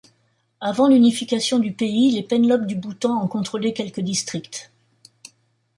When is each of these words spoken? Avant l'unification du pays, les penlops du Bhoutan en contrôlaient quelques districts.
Avant 0.61 0.87
l'unification 0.87 1.59
du 1.59 1.73
pays, 1.73 2.09
les 2.09 2.23
penlops 2.23 2.65
du 2.65 2.73
Bhoutan 2.75 3.17
en 3.21 3.27
contrôlaient 3.27 3.71
quelques 3.73 3.99
districts. 3.99 4.71